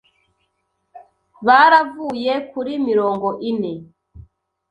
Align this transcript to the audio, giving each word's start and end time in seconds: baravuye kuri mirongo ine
baravuye 1.47 2.33
kuri 2.51 2.73
mirongo 2.87 3.27
ine 3.49 3.73